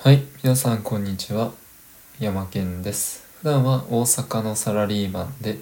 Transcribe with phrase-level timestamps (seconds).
[0.00, 1.50] はい、皆さんこんにちは。
[2.20, 3.26] 山健です。
[3.42, 5.58] 普段は大阪のサラリーマンで、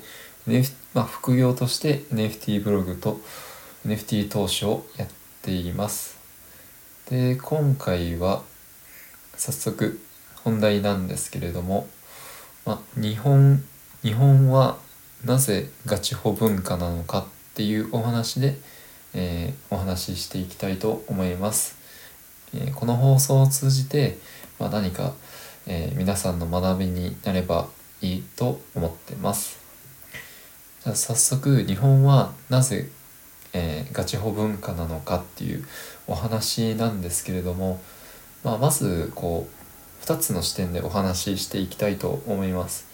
[0.47, 3.19] NF まあ、副業として NFT ブログと
[3.87, 5.09] NFT 投資をやっ
[5.41, 6.19] ています。
[7.09, 8.43] で、今回は
[9.39, 9.99] 早速
[10.45, 11.89] 本題なんですけれども、
[12.67, 13.65] まあ、日本
[14.03, 14.77] 日本は
[15.25, 17.25] なぜガチホ文化なのかっ
[17.55, 18.59] ていうお話で、
[19.15, 21.86] えーお話ししていきたいと思います。
[22.75, 24.19] この放送を通じて、
[24.59, 25.15] まあ、何か、
[25.67, 27.67] え皆さんの学びになれば
[28.01, 29.59] いいと思ってます。
[30.85, 32.89] じゃあ早速日本はなぜ、
[33.53, 35.67] えガチホ文化なのかっていう
[36.07, 37.81] お話なんですけれども、
[38.45, 42.87] まあ、まずこう2つの視点でお話ししていきたいと思います。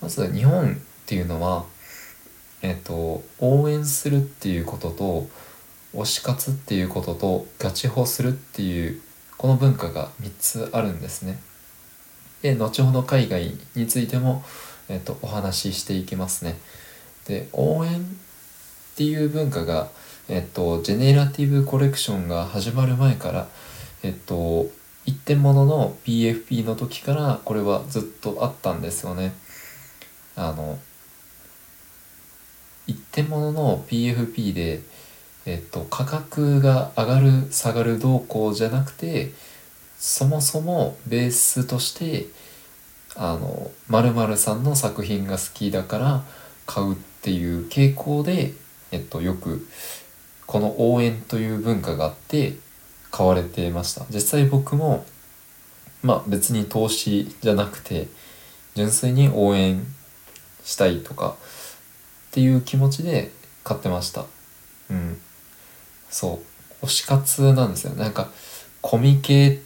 [0.00, 0.76] まず日本っ
[1.06, 1.64] ていうのは、
[2.62, 5.28] えっと応援するっていうことと
[5.94, 9.00] 推し活っていうこととガチホするっていう
[9.36, 11.40] この文化が3つあるんですね。
[12.42, 14.42] で後ほど海外についても、
[14.88, 16.58] えっとお話ししていきますね。
[17.26, 18.02] で応援っ
[18.96, 19.88] ていう文化が、
[20.28, 23.48] えっとジェネラティブコレクションが始まる前から、
[24.02, 24.70] えっと
[25.06, 29.34] 一点物の PFP の時からこれはずっとあったんですよね。
[30.36, 30.78] あの
[32.86, 34.80] 一点物の PFP で、
[35.46, 39.32] えっと、価格が上がる下がる動向じゃなくて
[39.98, 42.26] そもそもベースとして
[43.16, 46.24] あの〇〇さんの作品が好きだから
[46.66, 48.52] 買うっていう傾向で、
[48.92, 49.66] えっと、よく
[50.46, 52.54] この応援という文化があって
[53.10, 54.06] 買われていました。
[54.10, 55.04] 実際僕も
[56.02, 58.08] まあ別に投資じゃなくて
[58.74, 59.84] 純粋に応援
[60.64, 61.36] したいとか
[62.28, 63.32] っていう気持ちで
[63.64, 64.24] 買ってました。
[64.90, 65.20] うん。
[66.10, 66.40] そ
[66.82, 68.30] う推し活なんですよなんか
[68.82, 69.60] コミケ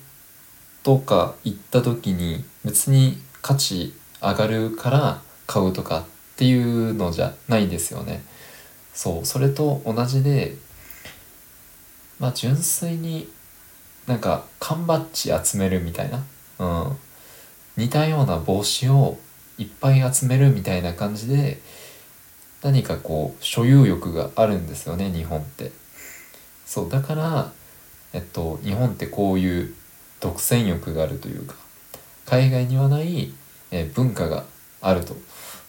[0.82, 6.04] とか行った時に別に価値上がるから買うとかっ
[6.36, 8.22] ていうのじゃないんですよね。
[8.92, 10.56] そうそれと同じで
[12.18, 13.28] まあ純粋に
[14.06, 16.24] なんか缶バッジ集めるみたいな
[16.58, 16.96] うん。
[17.76, 19.18] 似たような帽子を
[19.58, 21.60] いっぱい集めるみたいな感じで
[22.62, 25.72] 何かこう所有欲があるんですよね日本って。
[26.64, 27.52] そうだから
[28.12, 29.74] えっと日本ってこういう
[30.20, 31.54] 独占欲があるというか
[32.24, 33.32] 海外にはない、
[33.70, 34.44] えー文化が
[34.80, 35.16] あると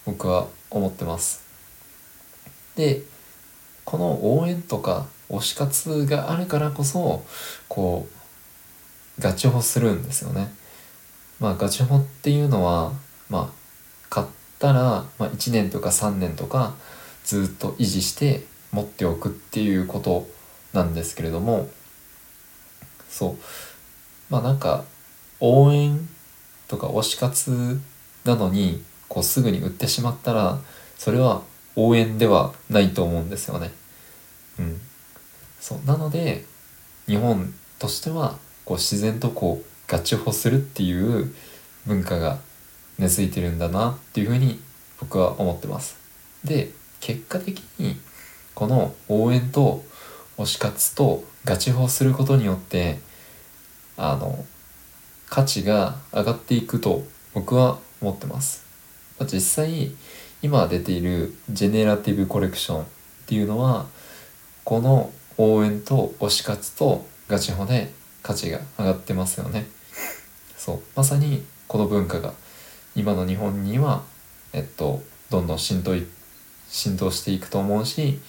[0.04, 1.44] 僕は思ってます。
[2.76, 3.02] で
[3.84, 7.24] この応援とか推し活があるからこそ
[7.68, 8.06] こ
[9.18, 10.54] うガチホするんですよね。
[11.40, 12.92] まあガチホっていうのは
[13.28, 13.66] まあ
[14.08, 14.26] 買っ
[14.58, 16.74] たら、まあ、1年とか3年とか
[17.24, 20.28] ずっと維持して持っておくっていうこと
[20.76, 21.68] なんですけれども
[23.08, 23.36] そう
[24.30, 24.84] まあなんか
[25.40, 26.08] 応援
[26.68, 27.80] とか推し活
[28.24, 30.58] なのにこうすぐに売ってしまったら
[30.96, 31.42] それは
[31.74, 33.70] 応援ではないと思うんですよね。
[34.58, 34.80] うん、
[35.60, 36.44] そうなので
[37.06, 41.34] 日本としてはこう自然とこうガチホするっていう
[41.86, 42.38] 文化が
[42.98, 44.60] 根付いてるんだなっていうふうに
[44.98, 45.96] 僕は思ってます。
[46.44, 46.70] で
[47.00, 48.00] 結果的に
[48.54, 49.84] この応援と
[50.38, 52.98] 推し活とガチホすることによって
[53.96, 54.44] あの
[55.28, 57.04] 価値が上がっていくと
[57.34, 58.64] 僕は思ってます。
[59.18, 59.92] ま実際
[60.42, 62.84] 今出ているジェネラティブコレクションっ
[63.26, 63.86] ていうのは
[64.64, 67.92] この応援と推し活とガチホで
[68.22, 69.66] 価値が上がってますよね。
[70.56, 72.34] そうまさにこの文化が
[72.94, 74.02] 今の日本には
[74.52, 75.94] えっとどんどん浸透
[76.68, 78.20] 浸透していくと思うし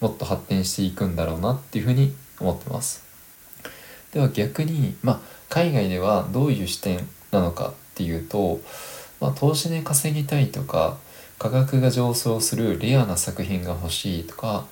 [0.00, 3.04] もっと発展していくんだろうなっていうふうに思ってます。
[4.12, 8.60] では逆にまあ海外ではどういう視点なのかっていうと、
[9.20, 10.98] まあ、投資で稼ぎたいとか
[11.38, 14.66] 価格が上昇するレアな作品が欲しいとか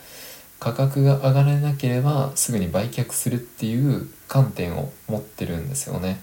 [0.58, 6.20] 価格が上がらなければすぐに売却するっていう観点を持ってるんですよね。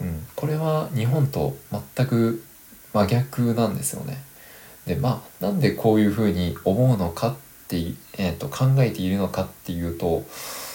[0.00, 1.56] うん、これは日本と
[1.96, 2.44] 全く
[2.92, 4.22] 真逆なんですよね。
[4.86, 7.36] でまあなんでこういうふうに思うのかっ
[7.68, 7.76] て、
[8.18, 10.24] えー、と考えているのかっていうと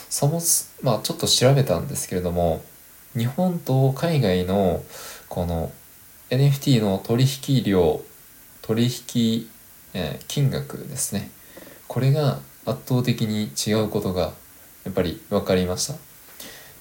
[0.10, 2.64] そもそまあちょっと調べたんですけれども
[3.18, 4.84] 日本と海外の
[5.30, 5.72] この
[6.30, 8.02] NFT の取引量
[8.64, 9.50] 取引、
[9.94, 11.30] えー金額ですね。
[11.88, 14.34] これが圧倒的に違うことが
[14.84, 15.96] やっぱり分かりました。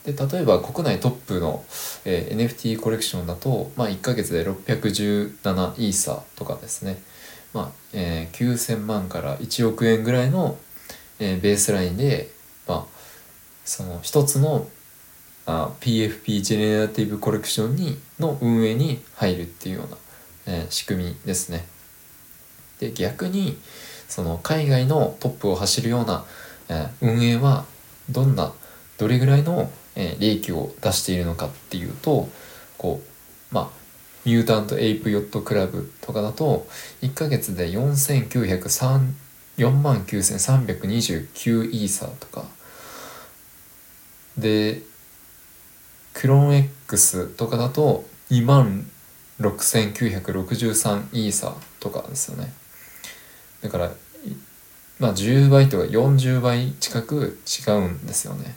[0.04, 1.64] で例えば国内トップの、
[2.04, 7.02] えー NFT コレクションだと、まあ、1ヶ月で617イーサとかですね、
[7.52, 10.58] まあえー9000万から1億円ぐらいの、
[11.18, 12.30] えーベースラインで、
[12.66, 12.84] まあ、
[13.64, 14.68] その一つの
[15.46, 19.96] あ PFP ジェネラティブコレクションにの運営に入るっていうような、
[20.46, 21.66] えー、仕組みですね。
[22.78, 23.58] で逆に
[24.08, 26.24] その海外のトップを走るような、
[26.68, 27.64] えー、運営は
[28.10, 28.52] どんな
[28.98, 32.28] どれぐらいの、えー、利益を出しているのかっていうと
[32.78, 33.81] こうまあ
[34.24, 36.68] ミュータント・エイプ・ヨット・クラブとかだと
[37.02, 39.12] 1ヶ月で4903、
[39.58, 42.44] 49,329イーサーとか。
[44.38, 44.80] で
[46.14, 52.52] クローン X とかだと26,963イーサーとかですよね。
[53.62, 53.90] だから
[54.98, 58.54] まあ10倍とか40倍近く違うんですよね。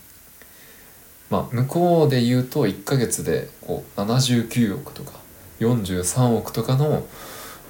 [1.30, 5.25] まあ向こうで言うと1ヶ月でこう79億とか。
[5.60, 7.06] 43億とかの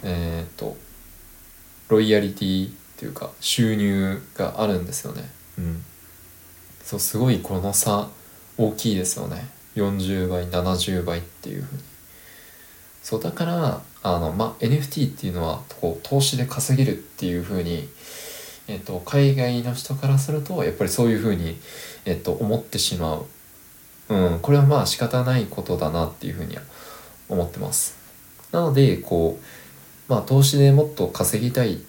[0.04, 0.78] え、ー、と
[1.90, 5.30] ロイヤリティっていうか収入があるんですよね。
[5.58, 5.84] うん。
[6.84, 8.10] そうすごいこの差
[8.58, 9.50] 大きいですよね。
[9.76, 11.82] 40倍70倍っていうふうに。
[13.04, 17.88] そうだからあの、まあ、NFT っていうのはこう投資で稼げるっていうふうに、
[18.68, 21.60] えっと、海外の人からするとやっぱりそういうふうに、
[22.06, 23.26] えっと、思ってしまう、
[24.10, 26.64] うん、これはまあ仕方ないことだなっていうふうには
[27.30, 27.98] 思ってます
[28.52, 31.82] なのでこうまあ投資でもっと稼ぎたい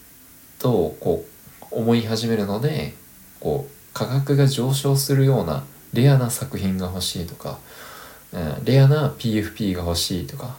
[0.58, 1.24] とこ
[1.72, 2.94] う思い始めるので
[3.40, 7.58] こう価格が上昇するようなレアな作品が欲しいとか、
[8.32, 10.56] うん、レアな PFP が欲しいとか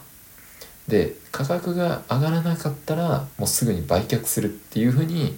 [0.88, 5.36] で価格が上がらなかったらもうすぐに売却するっていうふうに、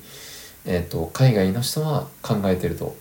[0.64, 2.96] えーと、海外の人は考えてると。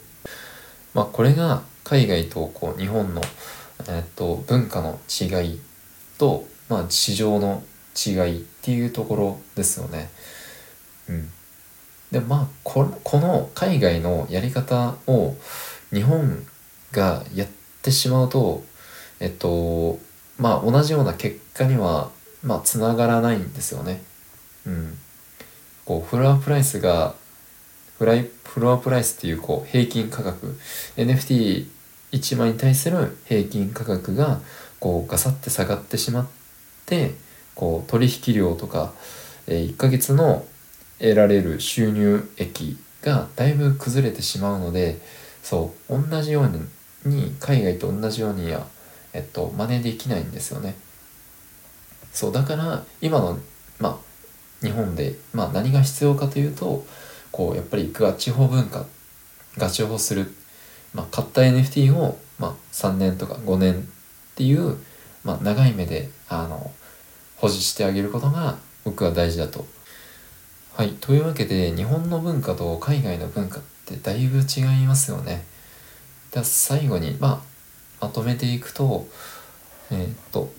[0.95, 3.21] まあ、これが海外とこう日本の、
[3.87, 5.61] えーと、文化の違い
[6.19, 7.63] と、まあ、市場の
[7.95, 10.09] 違いっていうところですよね。
[11.09, 11.29] うん、
[12.11, 15.35] でまあこの海外のやり方を
[15.91, 16.45] 日本
[16.91, 17.47] がやっ
[17.81, 18.63] てしまうと
[19.19, 19.97] えっと
[20.37, 22.11] まあ同じような結果には
[22.43, 24.01] まあつながらないんですよね。
[24.65, 24.97] うん。
[25.85, 27.15] こうフロアプライスが
[27.97, 30.57] フライフロアプライスっていうこう平均価格
[30.95, 34.39] NFT1 枚に対する平均価格が
[34.79, 36.27] こうガサって下がってしまっ
[36.85, 37.13] て
[37.55, 38.93] こう取引量とか、
[39.47, 40.45] えー、1ヶ月の
[40.99, 44.99] 得られる収入益がだいぶ崩れてしまうので
[45.43, 48.67] そう同じように海外と同じようには、
[49.13, 50.75] えっと、真似できないんですよね。
[52.11, 53.37] そうだから今の、
[53.79, 56.85] まあ、日本で、まあ、何が必要かというと
[57.31, 58.85] こうやっぱりガチ法文化
[59.57, 60.33] ガチ法する、
[60.93, 63.87] まあ、買った NFT を、まあ、3年とか5年
[64.39, 64.77] っていう、
[65.25, 66.71] まあ、長い目であの
[67.35, 69.65] 保持してあげることが僕は大事だと
[70.79, 70.93] はい。
[71.01, 75.43] というわけで、日本の文化と海外の文化ってだいぶ違いますよね。
[76.31, 77.43] では最後に、ま
[77.99, 79.05] あ、まとめていくと、
[79.91, 80.49] えー、っと、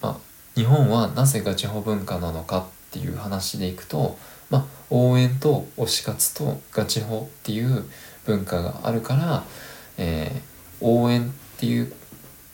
[0.00, 0.16] まあ、
[0.54, 4.16] 日本はなぜガチホ文化なのかっていう話でいくと、
[4.50, 7.86] まあ、応援と推し活とガチホっていう
[8.26, 9.42] 文化があるから、
[9.98, 11.92] えー、応援っていう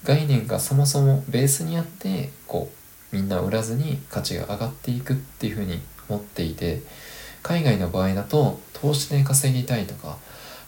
[0.05, 2.71] 概念がそもそもベースにあってこ
[3.13, 6.83] うみんな売らずに価値が上がっていくっていうふうに持っていて
[7.43, 10.19] 海外の場合だと投資で稼ぎたいとか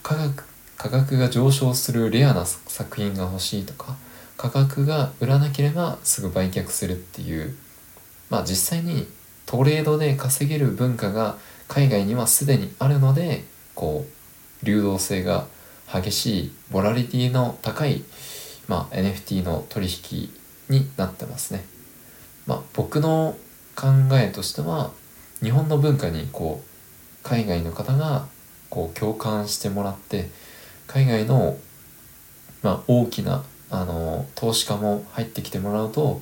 [0.01, 0.43] 価格
[0.77, 3.95] 価格が上昇するレアな作品が欲しいとか
[4.37, 7.55] 価格が売らなければすぐ売却するっていう
[8.29, 9.07] まあ実際に
[9.45, 11.37] トレードで稼げる文化が
[11.67, 14.05] 海外にはすでにあるのでこ
[14.61, 15.47] う流動性が
[15.91, 18.03] 激しいボラリティの高い、
[18.67, 20.29] まあ、NFT の取引
[20.69, 21.65] になってますね。
[22.45, 23.35] まあ、僕の
[23.75, 24.91] 考えとしては
[25.41, 28.27] 日本の文化にこう海外の方が
[28.69, 30.29] こう共感してもらって
[30.87, 31.57] 海外の、
[32.61, 36.21] まあ、大きなあの投資家も入ってきてもらうと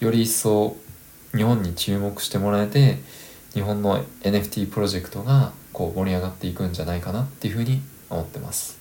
[0.00, 0.76] より一層
[1.34, 2.98] 日本に注目してもらえて
[3.54, 7.80] 日本の NFT プロジェクトがこう盛り上がっていくんじゃないかなっていうふうに
[8.10, 8.78] 思ってます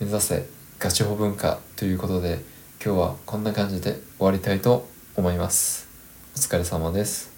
[0.00, 0.46] 目指せ
[0.82, 2.40] ガチホ文化ということで
[2.84, 5.86] 今日はこんな感じで終わりたいと思います。
[6.34, 7.31] お疲れ様です。